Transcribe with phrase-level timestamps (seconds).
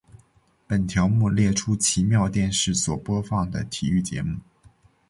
[0.65, 4.39] 本条目列出奇妙电视所播放的体育节目。